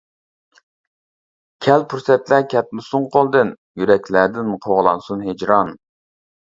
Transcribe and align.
كەل 1.67 1.85
پۇرسەتلەر 1.93 2.47
كەتمىسۇن 2.55 3.07
قولدىن، 3.17 3.55
يۈرەكلەردىن 3.83 4.53
قوغلانسۇن 4.67 5.27
ھىجران. 5.31 5.77